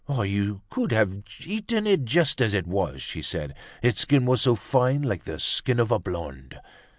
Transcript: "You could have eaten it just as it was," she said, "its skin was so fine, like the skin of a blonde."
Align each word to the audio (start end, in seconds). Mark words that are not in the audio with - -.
"You 0.09 0.63
could 0.71 0.91
have 0.93 1.21
eaten 1.45 1.85
it 1.85 2.05
just 2.05 2.41
as 2.41 2.55
it 2.55 2.65
was," 2.65 3.03
she 3.03 3.21
said, 3.21 3.53
"its 3.83 4.01
skin 4.01 4.25
was 4.25 4.41
so 4.41 4.55
fine, 4.55 5.03
like 5.03 5.25
the 5.25 5.39
skin 5.39 5.79
of 5.79 5.91
a 5.91 5.99
blonde." 5.99 6.59